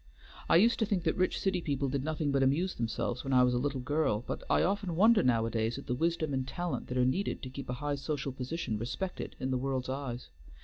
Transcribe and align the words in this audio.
I 0.49 0.55
used 0.55 0.79
to 0.79 0.85
think 0.87 1.03
that 1.03 1.15
rich 1.15 1.39
city 1.39 1.61
people 1.61 1.87
did 1.87 2.03
nothing 2.03 2.31
but 2.31 2.41
amuse 2.41 2.73
themselves, 2.73 3.23
when 3.23 3.33
I 3.33 3.43
was 3.43 3.53
a 3.53 3.59
little 3.59 3.79
girl; 3.81 4.23
but 4.25 4.41
I 4.49 4.63
often 4.63 4.95
wonder 4.95 5.21
nowadays 5.21 5.77
at 5.77 5.85
the 5.85 5.93
wisdom 5.93 6.33
and 6.33 6.47
talent 6.47 6.87
that 6.87 6.97
are 6.97 7.05
needed 7.05 7.43
to 7.43 7.51
keep 7.51 7.69
a 7.69 7.73
high 7.73 7.93
social 7.93 8.31
position 8.31 8.79
respected 8.79 9.35
in 9.39 9.51
the 9.51 9.59
world's 9.59 9.89
eyes. 9.89 10.29